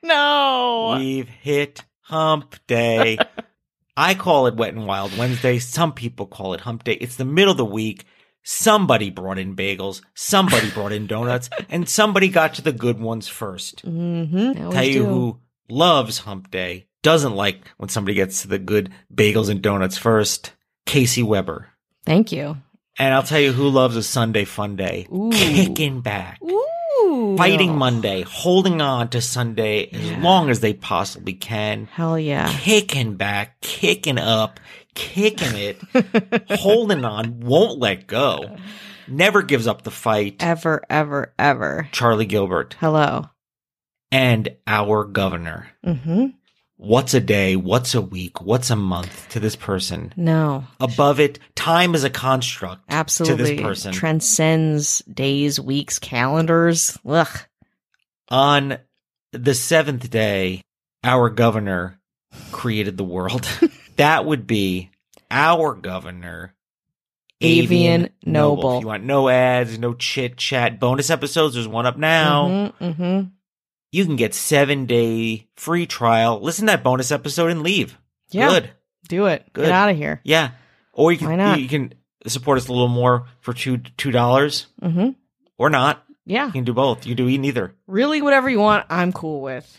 No. 0.02 0.96
We've 0.98 1.28
hit 1.28 1.84
hump 2.00 2.56
day. 2.66 3.16
I 3.96 4.14
call 4.14 4.48
it 4.48 4.56
wet 4.56 4.74
and 4.74 4.86
wild 4.86 5.16
Wednesday. 5.16 5.60
Some 5.60 5.92
people 5.92 6.26
call 6.26 6.52
it 6.52 6.60
hump 6.60 6.82
day. 6.82 6.94
It's 6.94 7.14
the 7.14 7.24
middle 7.24 7.52
of 7.52 7.58
the 7.58 7.64
week. 7.64 8.04
Somebody 8.42 9.10
brought 9.10 9.38
in 9.38 9.54
bagels. 9.54 10.02
Somebody 10.14 10.70
brought 10.72 10.92
in 10.92 11.06
donuts 11.06 11.48
and 11.68 11.88
somebody 11.88 12.28
got 12.28 12.54
to 12.54 12.62
the 12.62 12.72
good 12.72 12.98
ones 13.00 13.28
first. 13.28 13.86
Mm-hmm. 13.86 14.70
Tell 14.70 14.84
you 14.84 15.06
who 15.06 15.40
loves 15.68 16.18
hump 16.18 16.50
day, 16.50 16.87
doesn't 17.02 17.34
like 17.34 17.60
when 17.76 17.88
somebody 17.88 18.14
gets 18.14 18.42
to 18.42 18.48
the 18.48 18.58
good 18.58 18.90
bagels 19.14 19.48
and 19.48 19.62
donuts 19.62 19.96
first. 19.98 20.52
Casey 20.86 21.22
Weber. 21.22 21.68
Thank 22.04 22.32
you. 22.32 22.56
And 22.98 23.14
I'll 23.14 23.22
tell 23.22 23.38
you 23.40 23.52
who 23.52 23.68
loves 23.68 23.96
a 23.96 24.02
Sunday 24.02 24.44
fun 24.44 24.76
day. 24.76 25.06
Ooh. 25.12 25.30
Kicking 25.32 26.00
back. 26.00 26.40
Ooh. 26.42 27.36
Fighting 27.36 27.76
Monday, 27.76 28.22
holding 28.22 28.80
on 28.80 29.08
to 29.10 29.20
Sunday 29.20 29.88
as 29.92 30.22
long 30.22 30.50
as 30.50 30.60
they 30.60 30.72
possibly 30.74 31.32
can. 31.32 31.86
Hell 31.86 32.18
yeah. 32.18 32.48
Kicking 32.60 33.14
back, 33.14 33.60
kicking 33.60 34.18
up, 34.18 34.58
kicking 34.94 35.54
it, 35.54 36.50
holding 36.58 37.04
on, 37.04 37.40
won't 37.40 37.78
let 37.78 38.06
go. 38.06 38.56
Never 39.06 39.42
gives 39.42 39.66
up 39.66 39.82
the 39.82 39.90
fight. 39.90 40.36
Ever, 40.40 40.82
ever, 40.90 41.32
ever. 41.38 41.88
Charlie 41.92 42.26
Gilbert 42.26 42.76
Hello. 42.80 43.26
and 44.10 44.50
our 44.66 45.04
governor. 45.04 45.68
Mm-hmm. 45.86 46.26
What's 46.78 47.12
a 47.12 47.20
day, 47.20 47.56
what's 47.56 47.94
a 47.94 48.00
week, 48.00 48.40
what's 48.40 48.70
a 48.70 48.76
month 48.76 49.28
to 49.30 49.40
this 49.40 49.56
person. 49.56 50.12
No. 50.16 50.64
Above 50.80 51.20
it, 51.20 51.38
time 51.54 51.94
is 51.94 52.04
a 52.04 52.10
construct 52.10 52.84
Absolutely. 52.88 53.36
to 53.36 53.42
this 53.56 53.60
person. 53.60 53.92
Transcends 53.92 55.00
days, 55.00 55.60
weeks, 55.60 55.98
calendars. 55.98 56.96
Ugh. 57.06 57.38
On 58.30 58.78
the 59.32 59.54
seventh 59.54 60.08
day, 60.08 60.62
our 61.04 61.28
governor 61.28 62.00
created 62.52 62.96
the 62.96 63.04
world. 63.04 63.46
that 63.96 64.24
would 64.24 64.46
be 64.46 64.90
our 65.30 65.74
governor. 65.74 66.54
Avian 67.40 68.10
Noble. 68.24 68.78
If 68.78 68.80
you 68.82 68.86
want 68.88 69.04
no 69.04 69.28
ads, 69.28 69.78
no 69.78 69.94
chit 69.94 70.36
chat, 70.36 70.80
bonus 70.80 71.08
episodes, 71.08 71.54
there's 71.54 71.68
one 71.68 71.86
up 71.86 71.96
now. 71.96 72.72
hmm 72.80 72.90
hmm 72.90 73.20
You 73.90 74.04
can 74.04 74.16
get 74.16 74.34
seven 74.34 74.86
day 74.86 75.48
free 75.56 75.86
trial. 75.86 76.40
Listen 76.40 76.66
to 76.66 76.72
that 76.72 76.84
bonus 76.84 77.10
episode 77.10 77.50
and 77.50 77.62
leave. 77.62 77.98
Yeah. 78.30 78.48
Good. 78.48 78.70
Do 79.08 79.26
it. 79.26 79.46
Good. 79.52 79.66
Get 79.66 79.72
out 79.72 79.90
of 79.90 79.96
here. 79.96 80.20
Yeah. 80.24 80.50
Or 80.92 81.12
you 81.12 81.18
can 81.18 81.58
you 81.58 81.68
can 81.68 81.94
support 82.26 82.58
us 82.58 82.68
a 82.68 82.72
little 82.72 82.88
more 82.88 83.26
for 83.40 83.54
two 83.54 83.78
two 83.78 84.10
dollars 84.10 84.66
hmm 84.82 85.10
or 85.56 85.70
not. 85.70 86.04
Yeah. 86.26 86.46
You 86.46 86.52
can 86.52 86.64
do 86.64 86.74
both. 86.74 87.06
You 87.06 87.14
do 87.14 87.28
either. 87.28 87.74
Really, 87.86 88.20
whatever 88.20 88.50
you 88.50 88.58
want, 88.60 88.86
I'm 88.90 89.12
cool 89.12 89.40
with. 89.40 89.78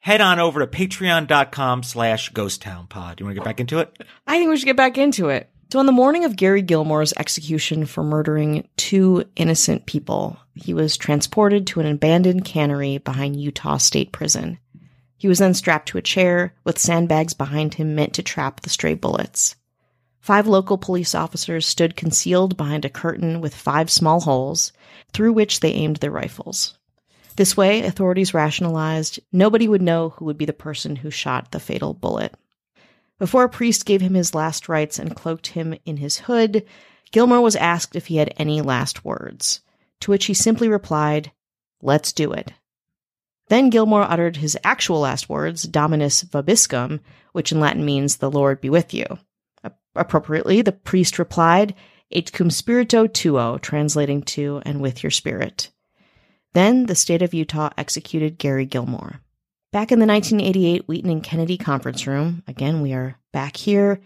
Head 0.00 0.20
on 0.20 0.38
over 0.38 0.60
to 0.60 0.66
patreon.com 0.66 1.82
slash 1.82 2.28
ghost 2.28 2.62
town 2.62 2.86
pod. 2.86 3.18
You 3.18 3.26
want 3.26 3.34
to 3.36 3.40
get 3.40 3.44
back 3.44 3.60
into 3.60 3.78
it? 3.78 3.96
I 4.26 4.38
think 4.38 4.50
we 4.50 4.56
should 4.56 4.66
get 4.66 4.76
back 4.76 4.96
into 4.98 5.30
it. 5.30 5.50
So, 5.70 5.78
on 5.78 5.84
the 5.84 5.92
morning 5.92 6.24
of 6.24 6.36
Gary 6.36 6.62
Gilmore's 6.62 7.12
execution 7.18 7.84
for 7.84 8.02
murdering 8.02 8.66
two 8.78 9.24
innocent 9.36 9.84
people, 9.84 10.38
he 10.54 10.72
was 10.72 10.96
transported 10.96 11.66
to 11.66 11.80
an 11.80 11.86
abandoned 11.86 12.46
cannery 12.46 12.96
behind 12.96 13.38
Utah 13.38 13.76
State 13.76 14.10
Prison. 14.10 14.58
He 15.18 15.28
was 15.28 15.40
then 15.40 15.52
strapped 15.52 15.88
to 15.88 15.98
a 15.98 16.02
chair 16.02 16.54
with 16.64 16.78
sandbags 16.78 17.34
behind 17.34 17.74
him 17.74 17.94
meant 17.94 18.14
to 18.14 18.22
trap 18.22 18.60
the 18.60 18.70
stray 18.70 18.94
bullets. 18.94 19.56
Five 20.20 20.46
local 20.46 20.78
police 20.78 21.14
officers 21.14 21.66
stood 21.66 21.96
concealed 21.96 22.56
behind 22.56 22.86
a 22.86 22.90
curtain 22.90 23.42
with 23.42 23.54
five 23.54 23.90
small 23.90 24.20
holes, 24.20 24.72
through 25.12 25.34
which 25.34 25.60
they 25.60 25.72
aimed 25.72 25.96
their 25.96 26.10
rifles. 26.10 26.78
This 27.36 27.58
way, 27.58 27.82
authorities 27.82 28.32
rationalized 28.32 29.20
nobody 29.32 29.68
would 29.68 29.82
know 29.82 30.10
who 30.10 30.24
would 30.24 30.38
be 30.38 30.46
the 30.46 30.54
person 30.54 30.96
who 30.96 31.10
shot 31.10 31.50
the 31.50 31.60
fatal 31.60 31.92
bullet. 31.92 32.34
Before 33.18 33.44
a 33.44 33.48
priest 33.48 33.84
gave 33.84 34.00
him 34.00 34.14
his 34.14 34.34
last 34.34 34.68
rites 34.68 34.98
and 34.98 35.16
cloaked 35.16 35.48
him 35.48 35.76
in 35.84 35.96
his 35.96 36.18
hood, 36.18 36.64
Gilmore 37.10 37.40
was 37.40 37.56
asked 37.56 37.96
if 37.96 38.06
he 38.06 38.16
had 38.16 38.32
any 38.36 38.60
last 38.60 39.04
words, 39.04 39.60
to 40.00 40.10
which 40.10 40.26
he 40.26 40.34
simply 40.34 40.68
replied, 40.68 41.32
Let's 41.82 42.12
do 42.12 42.32
it. 42.32 42.52
Then 43.48 43.70
Gilmore 43.70 44.02
uttered 44.08 44.36
his 44.36 44.58
actual 44.62 45.00
last 45.00 45.28
words, 45.28 45.62
Dominus 45.62 46.22
Vobiscum, 46.22 47.00
which 47.32 47.50
in 47.50 47.60
Latin 47.60 47.84
means, 47.84 48.16
The 48.16 48.30
Lord 48.30 48.60
be 48.60 48.70
with 48.70 48.92
you. 48.92 49.06
Appropriately, 49.94 50.62
the 50.62 50.72
priest 50.72 51.18
replied, 51.18 51.74
Et 52.12 52.30
cum 52.32 52.50
spirito 52.50 53.06
tuo, 53.06 53.58
translating 53.58 54.22
to, 54.22 54.62
and 54.64 54.80
with 54.80 55.02
your 55.02 55.10
spirit. 55.10 55.70
Then 56.52 56.86
the 56.86 56.94
state 56.94 57.22
of 57.22 57.34
Utah 57.34 57.70
executed 57.76 58.38
Gary 58.38 58.64
Gilmore. 58.64 59.20
Back 59.70 59.92
in 59.92 59.98
the 59.98 60.06
1988 60.06 60.86
Wieden 60.86 61.12
and 61.12 61.22
Kennedy 61.22 61.58
conference 61.58 62.06
room, 62.06 62.42
again, 62.48 62.80
we 62.80 62.94
are 62.94 63.18
back 63.34 63.54
here. 63.54 64.00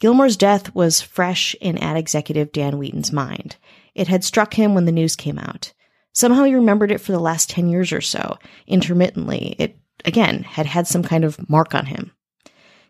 Gilmore's 0.00 0.38
death 0.38 0.74
was 0.74 1.02
fresh 1.02 1.54
in 1.60 1.76
ad 1.76 1.98
executive 1.98 2.50
Dan 2.50 2.78
Wieden's 2.78 3.12
mind. 3.12 3.56
It 3.94 4.08
had 4.08 4.24
struck 4.24 4.54
him 4.54 4.74
when 4.74 4.86
the 4.86 4.90
news 4.90 5.14
came 5.14 5.38
out. 5.38 5.74
Somehow 6.14 6.44
he 6.44 6.54
remembered 6.54 6.90
it 6.90 7.02
for 7.02 7.12
the 7.12 7.20
last 7.20 7.50
10 7.50 7.68
years 7.68 7.92
or 7.92 8.00
so, 8.00 8.38
intermittently. 8.66 9.54
It, 9.58 9.76
again, 10.06 10.44
had 10.44 10.64
had 10.64 10.86
some 10.86 11.02
kind 11.02 11.24
of 11.24 11.46
mark 11.46 11.74
on 11.74 11.84
him. 11.86 12.12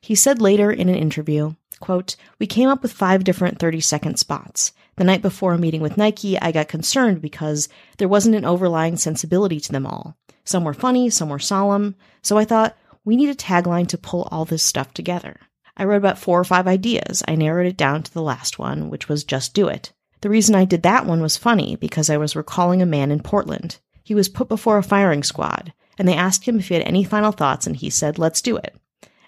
He 0.00 0.14
said 0.14 0.40
later 0.40 0.70
in 0.70 0.88
an 0.88 0.94
interview, 0.94 1.56
quote, 1.80 2.14
We 2.38 2.46
came 2.46 2.68
up 2.68 2.82
with 2.82 2.92
five 2.92 3.24
different 3.24 3.58
30 3.58 3.80
second 3.80 4.18
spots. 4.20 4.72
The 4.96 5.04
night 5.04 5.22
before 5.22 5.54
a 5.54 5.58
meeting 5.58 5.80
with 5.80 5.96
Nike, 5.96 6.38
I 6.38 6.52
got 6.52 6.68
concerned 6.68 7.22
because 7.22 7.68
there 7.98 8.08
wasn't 8.08 8.34
an 8.34 8.44
overlying 8.44 8.96
sensibility 8.96 9.58
to 9.60 9.72
them 9.72 9.86
all. 9.86 10.16
Some 10.44 10.64
were 10.64 10.74
funny, 10.74 11.08
some 11.08 11.28
were 11.28 11.38
solemn. 11.38 11.94
So 12.22 12.36
I 12.36 12.44
thought, 12.44 12.76
we 13.04 13.16
need 13.16 13.30
a 13.30 13.34
tagline 13.34 13.88
to 13.88 13.98
pull 13.98 14.28
all 14.30 14.44
this 14.44 14.62
stuff 14.62 14.92
together. 14.92 15.40
I 15.76 15.84
wrote 15.84 15.96
about 15.96 16.18
four 16.18 16.38
or 16.38 16.44
five 16.44 16.66
ideas. 16.66 17.22
I 17.26 17.34
narrowed 17.34 17.66
it 17.66 17.76
down 17.76 18.02
to 18.02 18.12
the 18.12 18.22
last 18.22 18.58
one, 18.58 18.90
which 18.90 19.08
was 19.08 19.24
just 19.24 19.54
do 19.54 19.68
it. 19.68 19.92
The 20.20 20.30
reason 20.30 20.54
I 20.54 20.64
did 20.64 20.82
that 20.82 21.06
one 21.06 21.20
was 21.20 21.36
funny 21.36 21.76
because 21.76 22.10
I 22.10 22.16
was 22.16 22.36
recalling 22.36 22.82
a 22.82 22.86
man 22.86 23.10
in 23.10 23.20
Portland. 23.20 23.78
He 24.04 24.14
was 24.14 24.28
put 24.28 24.48
before 24.48 24.78
a 24.78 24.82
firing 24.82 25.22
squad, 25.22 25.72
and 25.98 26.06
they 26.06 26.14
asked 26.14 26.44
him 26.44 26.58
if 26.58 26.68
he 26.68 26.74
had 26.74 26.84
any 26.84 27.02
final 27.02 27.32
thoughts, 27.32 27.66
and 27.66 27.74
he 27.74 27.90
said, 27.90 28.18
let's 28.18 28.42
do 28.42 28.56
it. 28.56 28.76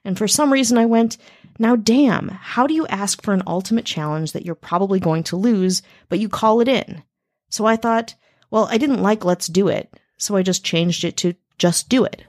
And 0.05 0.19
for 0.19 0.29
some 0.29 0.53
reason, 0.53 0.77
I 0.77 0.87
went, 0.87 1.17
now 1.59 1.77
damn, 1.77 2.29
how 2.29 2.67
do 2.67 2.75
you 2.75 2.87
ask 2.87 3.23
for 3.23 3.33
an 3.33 3.43
ultimate 3.47 3.85
challenge 3.85 4.33
that 4.33 4.45
you're 4.45 4.55
probably 4.55 5.01
going 5.01 5.23
to 5.25 5.37
lose, 5.37 5.83
but 6.09 6.19
you 6.19 6.29
call 6.29 6.61
it 6.61 6.69
in? 6.69 7.03
So 7.49 7.67
I 7.67 7.77
thought, 7.77 8.15
well, 8.51 8.67
I 8.71 8.79
didn't 8.79 9.03
like 9.03 9.25
let's 9.25 9.47
do 9.47 9.69
it, 9.69 9.93
so 10.17 10.37
I 10.37 10.43
just 10.43 10.65
changed 10.65 11.05
it 11.05 11.17
to 11.19 11.35
just 11.59 11.89
do 11.89 12.05
it. 12.05 12.25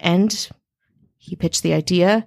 And 0.00 0.48
he 1.16 1.36
pitched 1.36 1.62
the 1.62 1.74
idea. 1.74 2.26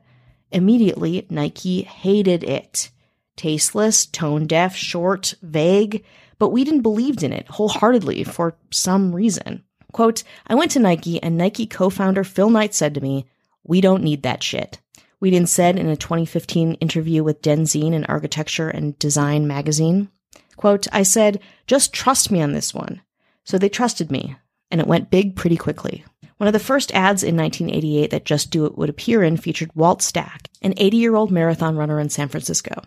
Immediately, 0.51 1.25
Nike 1.29 1.83
hated 1.83 2.43
it. 2.43 2.89
Tasteless, 3.35 4.05
tone 4.05 4.47
deaf, 4.47 4.75
short, 4.75 5.35
vague, 5.41 6.03
but 6.37 6.51
Wieden 6.51 6.81
believed 6.81 7.23
in 7.23 7.31
it 7.31 7.47
wholeheartedly 7.47 8.23
for 8.23 8.57
some 8.71 9.15
reason. 9.15 9.63
Quote, 9.91 10.23
I 10.47 10.55
went 10.55 10.71
to 10.71 10.79
Nike 10.79 11.21
and 11.21 11.37
Nike 11.37 11.65
co-founder 11.65 12.23
Phil 12.23 12.49
Knight 12.49 12.73
said 12.73 12.93
to 12.95 13.01
me, 13.01 13.27
we 13.63 13.81
don't 13.81 14.03
need 14.03 14.23
that 14.23 14.43
shit. 14.43 14.79
Wieden 15.21 15.47
said 15.47 15.77
in 15.77 15.89
a 15.89 15.97
2015 15.97 16.75
interview 16.75 17.23
with 17.23 17.41
Dezeen 17.41 17.93
in 17.93 18.05
Architecture 18.05 18.69
and 18.69 18.97
Design 18.99 19.47
magazine, 19.47 20.09
quote, 20.55 20.87
I 20.91 21.03
said, 21.03 21.39
just 21.67 21.93
trust 21.93 22.31
me 22.31 22.41
on 22.41 22.53
this 22.53 22.73
one. 22.73 23.01
So 23.43 23.57
they 23.57 23.69
trusted 23.69 24.11
me, 24.11 24.35
and 24.71 24.79
it 24.79 24.87
went 24.87 25.09
big 25.09 25.35
pretty 25.35 25.57
quickly. 25.57 26.05
One 26.37 26.47
of 26.47 26.53
the 26.53 26.59
first 26.59 26.93
ads 26.93 27.21
in 27.21 27.35
1988 27.35 28.11
that 28.11 28.23
Just 28.23 28.49
Do 28.49 28.65
It 28.65 28.77
would 28.77 28.89
appear 28.89 29.23
in 29.23 29.35
featured 29.35 29.71
Walt 29.75 30.01
Stack, 30.01 30.49
an 30.61 30.73
80 30.77 30.97
year 30.97 31.15
old 31.15 31.31
marathon 31.31 31.75
runner 31.75 31.99
in 31.99 32.09
San 32.09 32.29
Francisco. 32.29 32.81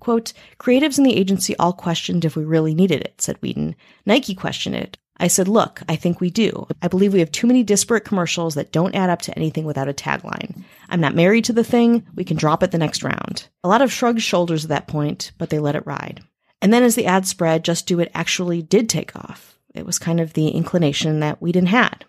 Quote, 0.00 0.32
creatives 0.58 0.98
in 0.98 1.04
the 1.04 1.14
agency 1.14 1.54
all 1.58 1.72
questioned 1.72 2.24
if 2.24 2.34
we 2.34 2.44
really 2.44 2.74
needed 2.74 3.02
it, 3.02 3.20
said 3.20 3.40
Wieden. 3.40 3.76
Nike 4.04 4.34
questioned 4.34 4.74
it. 4.74 4.98
I 5.18 5.28
said, 5.28 5.46
look, 5.46 5.82
I 5.88 5.96
think 5.96 6.20
we 6.20 6.30
do. 6.30 6.66
I 6.80 6.88
believe 6.88 7.12
we 7.12 7.20
have 7.20 7.30
too 7.30 7.46
many 7.46 7.62
disparate 7.62 8.04
commercials 8.04 8.54
that 8.54 8.72
don't 8.72 8.94
add 8.94 9.10
up 9.10 9.22
to 9.22 9.36
anything 9.36 9.64
without 9.64 9.88
a 9.88 9.92
tagline. 9.92 10.64
I'm 10.88 11.00
not 11.00 11.14
married 11.14 11.44
to 11.44 11.52
the 11.52 11.64
thing. 11.64 12.06
We 12.14 12.24
can 12.24 12.36
drop 12.36 12.62
it 12.62 12.70
the 12.70 12.78
next 12.78 13.02
round. 13.02 13.48
A 13.62 13.68
lot 13.68 13.82
of 13.82 13.92
shrugged 13.92 14.22
shoulders 14.22 14.64
at 14.64 14.70
that 14.70 14.88
point, 14.88 15.32
but 15.38 15.50
they 15.50 15.58
let 15.58 15.76
it 15.76 15.86
ride. 15.86 16.22
And 16.60 16.72
then 16.72 16.82
as 16.82 16.94
the 16.94 17.06
ad 17.06 17.26
spread, 17.26 17.64
Just 17.64 17.86
Do 17.86 18.00
It 18.00 18.10
actually 18.14 18.62
did 18.62 18.88
take 18.88 19.14
off. 19.16 19.58
It 19.74 19.86
was 19.86 19.98
kind 19.98 20.20
of 20.20 20.32
the 20.32 20.48
inclination 20.48 21.20
that 21.20 21.40
Wieden 21.40 21.66
had. 21.66 22.04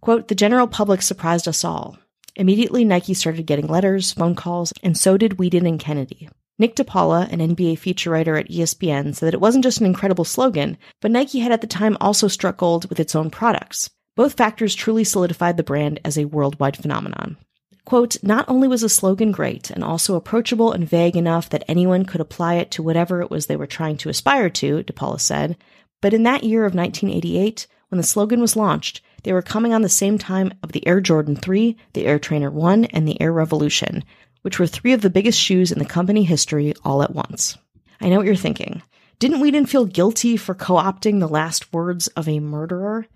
Quote, 0.00 0.28
the 0.28 0.34
general 0.34 0.66
public 0.66 1.02
surprised 1.02 1.48
us 1.48 1.64
all. 1.64 1.98
Immediately, 2.36 2.84
Nike 2.84 3.14
started 3.14 3.46
getting 3.46 3.66
letters, 3.66 4.12
phone 4.12 4.34
calls, 4.34 4.72
and 4.82 4.96
so 4.96 5.16
did 5.16 5.38
Wieden 5.38 5.66
and 5.66 5.80
Kennedy. 5.80 6.28
Nick 6.58 6.74
DePaula, 6.74 7.32
an 7.32 7.38
NBA 7.38 7.78
feature 7.78 8.10
writer 8.10 8.36
at 8.36 8.50
ESPN, 8.50 9.14
said 9.14 9.26
that 9.26 9.34
it 9.34 9.40
wasn't 9.40 9.62
just 9.62 9.80
an 9.80 9.86
incredible 9.86 10.24
slogan, 10.24 10.76
but 11.00 11.10
Nike 11.10 11.38
had 11.38 11.52
at 11.52 11.60
the 11.60 11.68
time 11.68 11.96
also 12.00 12.26
struck 12.26 12.56
gold 12.56 12.88
with 12.88 12.98
its 12.98 13.14
own 13.14 13.30
products. 13.30 13.90
Both 14.16 14.36
factors 14.36 14.74
truly 14.74 15.04
solidified 15.04 15.56
the 15.56 15.62
brand 15.62 16.00
as 16.04 16.18
a 16.18 16.24
worldwide 16.24 16.76
phenomenon. 16.76 17.36
Quote, 17.84 18.22
not 18.22 18.44
only 18.48 18.66
was 18.66 18.80
the 18.80 18.88
slogan 18.88 19.30
great 19.30 19.70
and 19.70 19.84
also 19.84 20.16
approachable 20.16 20.72
and 20.72 20.86
vague 20.86 21.16
enough 21.16 21.48
that 21.48 21.64
anyone 21.68 22.04
could 22.04 22.20
apply 22.20 22.54
it 22.54 22.70
to 22.72 22.82
whatever 22.82 23.22
it 23.22 23.30
was 23.30 23.46
they 23.46 23.56
were 23.56 23.66
trying 23.66 23.96
to 23.98 24.08
aspire 24.08 24.50
to, 24.50 24.82
DePaula 24.82 25.20
said, 25.20 25.56
but 26.02 26.12
in 26.12 26.24
that 26.24 26.44
year 26.44 26.64
of 26.64 26.74
1988, 26.74 27.66
when 27.88 27.96
the 27.96 28.06
slogan 28.06 28.40
was 28.40 28.56
launched, 28.56 29.00
they 29.22 29.32
were 29.32 29.42
coming 29.42 29.72
on 29.72 29.82
the 29.82 29.88
same 29.88 30.18
time 30.18 30.52
of 30.62 30.72
the 30.72 30.86
Air 30.86 31.00
Jordan 31.00 31.34
3, 31.34 31.76
the 31.92 32.06
Air 32.06 32.18
Trainer 32.18 32.50
1, 32.50 32.86
and 32.86 33.06
the 33.06 33.20
Air 33.20 33.32
Revolution, 33.32 34.04
which 34.42 34.58
were 34.58 34.66
three 34.66 34.92
of 34.92 35.00
the 35.00 35.10
biggest 35.10 35.38
shoes 35.38 35.72
in 35.72 35.78
the 35.78 35.84
company 35.84 36.24
history 36.24 36.74
all 36.84 37.02
at 37.02 37.14
once. 37.14 37.56
I 38.00 38.08
know 38.08 38.18
what 38.18 38.26
you're 38.26 38.36
thinking. 38.36 38.82
Didn't 39.18 39.40
Wieden 39.40 39.68
feel 39.68 39.84
guilty 39.84 40.36
for 40.36 40.54
co 40.54 40.74
opting 40.74 41.18
the 41.18 41.28
last 41.28 41.72
words 41.72 42.06
of 42.08 42.28
a 42.28 42.40
murderer? 42.40 43.06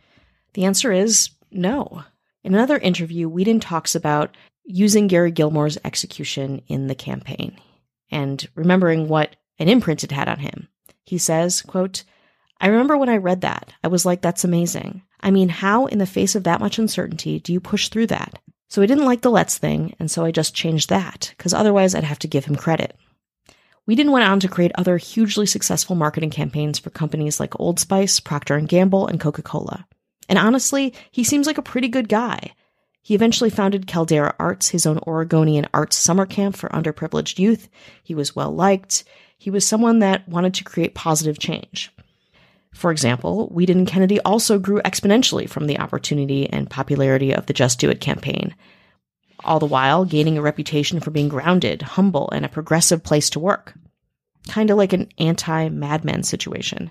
The 0.55 0.65
answer 0.65 0.93
is 0.93 1.31
no. 1.51 2.05
In 2.43 2.55
another 2.55 2.79
interview, 2.79 3.31
Wieden 3.31 3.61
talks 3.61 3.95
about 3.95 4.37
using 4.65 5.07
Gary 5.07 5.31
Gilmore's 5.31 5.79
execution 5.85 6.63
in 6.67 6.89
the 6.89 6.95
campaign 6.95 7.57
and 8.11 8.49
remembering 8.55 9.09
what 9.09 9.37
an 9.59 9.69
imprint 9.69 10.03
it 10.03 10.13
had 10.13 10.29
on 10.29 10.39
him. 10.39 10.69
He 11.05 11.19
says, 11.19 11.63
quote, 11.63 12.05
I 12.61 12.69
remember 12.69 12.97
when 12.97 13.09
I 13.09 13.17
read 13.17 13.41
that, 13.41 13.73
I 13.83 13.89
was 13.89 14.07
like, 14.07 14.23
that's 14.23 14.45
amazing. 14.45 15.03
I 15.21 15.31
mean, 15.31 15.49
how 15.49 15.87
in 15.87 15.99
the 15.99 16.07
face 16.07 16.35
of 16.35 16.45
that 16.45 16.61
much 16.61 16.79
uncertainty 16.79 17.39
do 17.41 17.53
you 17.53 17.61
push 17.61 17.89
through 17.89 18.09
that? 18.09 18.41
So 18.73 18.81
I 18.81 18.87
didn't 18.87 19.05
like 19.05 19.21
the 19.21 19.31
Let's 19.31 19.59
thing, 19.59 19.95
and 19.99 20.11
so 20.11 20.25
I 20.25 20.31
just 20.31 20.55
changed 20.55 20.89
that, 20.89 21.35
because 21.37 21.53
otherwise 21.53 21.95
I'd 21.95 22.05
have 22.05 22.21
to 22.21 22.27
give 22.27 22.47
him 22.47 22.57
credit. 22.57 22.97
Wieden 23.87 24.11
went 24.11 24.25
on 24.25 24.41
to 24.41 24.49
create 24.49 24.73
other 24.77 24.97
hugely 24.97 25.45
successful 25.45 25.95
marketing 25.95 26.31
campaigns 26.31 26.79
for 26.79 26.89
companies 26.89 27.39
like 27.39 27.61
Old 27.61 27.79
Spice, 27.79 28.19
Procter 28.19 28.59
& 28.61 28.63
Gamble, 28.63 29.07
and 29.07 29.21
Coca-Cola. 29.21 29.87
And 30.27 30.39
honestly, 30.39 30.95
he 31.11 31.23
seems 31.23 31.47
like 31.47 31.59
a 31.59 31.63
pretty 31.63 31.89
good 31.89 32.09
guy. 32.09 32.55
He 33.03 33.15
eventually 33.15 33.51
founded 33.51 33.87
Caldera 33.87 34.35
Arts, 34.39 34.71
his 34.71 34.87
own 34.87 35.01
Oregonian 35.01 35.67
arts 35.75 35.99
summer 35.99 36.25
camp 36.25 36.57
for 36.57 36.71
underprivileged 36.71 37.39
youth. 37.39 37.69
He 38.03 38.15
was 38.15 38.35
well 38.35 38.55
liked. 38.55 39.05
He 39.37 39.51
was 39.51 39.69
someone 39.69 39.99
that 39.99 40.27
wanted 40.27 40.55
to 40.55 40.65
create 40.65 40.95
positive 40.95 41.39
change. 41.39 41.93
For 42.73 42.91
example, 42.91 43.53
and 43.55 43.87
Kennedy 43.87 44.21
also 44.21 44.59
grew 44.59 44.81
exponentially 44.83 45.49
from 45.49 45.67
the 45.67 45.79
opportunity 45.79 46.49
and 46.49 46.71
popularity 46.71 47.33
of 47.33 47.47
the 47.47 47.53
Just 47.53 47.79
Do 47.79 47.91
It 47.91 48.01
campaign, 48.01 48.55
all 49.45 49.59
the 49.59 49.67
while 49.67 50.05
gaining 50.05 50.39
a 50.39 50.43
reputation 50.43 51.01
for 51.01 51.11
being 51.11 51.29
grounded, 51.29 51.83
humble, 51.83 52.31
and 52.31 52.45
a 52.45 52.49
progressive 52.49 53.03
place 53.03 53.29
to 53.31 53.41
work. 53.41 53.75
Kind 54.49 54.71
of 54.71 54.77
like 54.77 54.93
an 54.93 55.09
anti 55.19 55.69
madman 55.69 56.23
situation. 56.23 56.91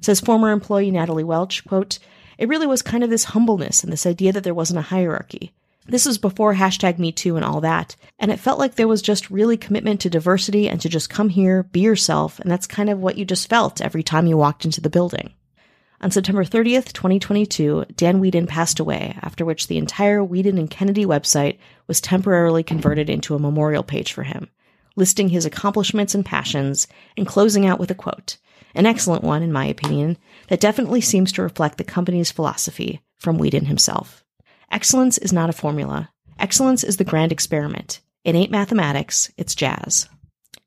Says 0.00 0.20
former 0.20 0.50
employee 0.50 0.90
Natalie 0.90 1.24
Welch, 1.24 1.64
quote, 1.64 1.98
It 2.36 2.48
really 2.48 2.66
was 2.66 2.82
kind 2.82 3.04
of 3.04 3.10
this 3.10 3.24
humbleness 3.24 3.84
and 3.84 3.92
this 3.92 4.06
idea 4.06 4.32
that 4.32 4.44
there 4.44 4.54
wasn't 4.54 4.80
a 4.80 4.82
hierarchy. 4.82 5.54
This 5.86 6.06
was 6.06 6.16
before 6.16 6.54
hashtag 6.54 6.98
Me 6.98 7.10
Too 7.10 7.36
and 7.36 7.44
all 7.44 7.60
that, 7.60 7.96
and 8.18 8.30
it 8.30 8.38
felt 8.38 8.58
like 8.58 8.76
there 8.76 8.88
was 8.88 9.02
just 9.02 9.30
really 9.30 9.56
commitment 9.56 10.00
to 10.02 10.10
diversity 10.10 10.68
and 10.68 10.80
to 10.80 10.88
just 10.88 11.10
come 11.10 11.28
here, 11.28 11.64
be 11.64 11.80
yourself, 11.80 12.38
and 12.38 12.50
that's 12.50 12.66
kind 12.66 12.88
of 12.88 13.00
what 13.00 13.18
you 13.18 13.24
just 13.24 13.48
felt 13.48 13.80
every 13.80 14.02
time 14.02 14.26
you 14.26 14.36
walked 14.36 14.64
into 14.64 14.80
the 14.80 14.90
building. 14.90 15.32
On 16.00 16.10
September 16.10 16.44
30th, 16.44 16.92
2022, 16.92 17.86
Dan 17.96 18.20
Wieden 18.20 18.48
passed 18.48 18.80
away, 18.80 19.16
after 19.22 19.44
which 19.44 19.66
the 19.66 19.78
entire 19.78 20.20
Wieden 20.20 20.58
and 20.58 20.70
Kennedy 20.70 21.04
website 21.04 21.58
was 21.86 22.00
temporarily 22.00 22.62
converted 22.62 23.10
into 23.10 23.34
a 23.34 23.40
memorial 23.40 23.82
page 23.82 24.12
for 24.12 24.22
him, 24.22 24.48
listing 24.96 25.28
his 25.28 25.44
accomplishments 25.44 26.14
and 26.14 26.24
passions, 26.24 26.86
and 27.16 27.26
closing 27.26 27.66
out 27.66 27.80
with 27.80 27.90
a 27.90 27.94
quote, 27.94 28.36
an 28.74 28.86
excellent 28.86 29.22
one, 29.22 29.42
in 29.42 29.52
my 29.52 29.66
opinion, 29.66 30.16
that 30.48 30.60
definitely 30.60 31.00
seems 31.00 31.32
to 31.32 31.42
reflect 31.42 31.78
the 31.78 31.84
company's 31.84 32.30
philosophy 32.30 33.00
from 33.18 33.38
Wieden 33.38 33.66
himself. 33.66 34.21
Excellence 34.72 35.18
is 35.18 35.34
not 35.34 35.50
a 35.50 35.52
formula. 35.52 36.08
Excellence 36.38 36.82
is 36.82 36.96
the 36.96 37.04
grand 37.04 37.30
experiment. 37.30 38.00
It 38.24 38.34
ain't 38.34 38.50
mathematics, 38.50 39.30
it's 39.36 39.54
jazz. 39.54 40.08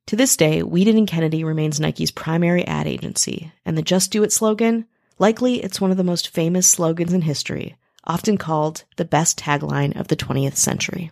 To 0.06 0.16
this 0.16 0.38
day, 0.38 0.62
Wieden 0.62 0.96
and 0.96 1.08
Kennedy 1.08 1.44
remains 1.44 1.80
Nike's 1.80 2.12
primary 2.12 2.68
ad 2.68 2.86
agency, 2.86 3.52
and 3.66 3.76
the 3.76 3.82
Just 3.82 4.12
Do 4.12 4.22
It 4.22 4.32
slogan, 4.32 4.86
likely 5.18 5.64
it's 5.64 5.82
one 5.82 5.90
of 5.90 5.98
the 5.98 6.04
most 6.04 6.30
famous 6.30 6.68
slogans 6.68 7.14
in 7.14 7.24
history, 7.24 7.78
often 8.04 8.38
called 8.38 8.84
the 8.98 9.06
best 9.06 9.40
tagline 9.40 10.00
of 10.00 10.08
the 10.10 10.16
20th 10.16 10.56
century. 10.56 11.12